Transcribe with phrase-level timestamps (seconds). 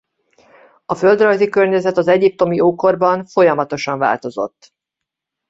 [0.85, 4.73] A földrajzi környezet az egyiptomi ókorban folyamatosan változott.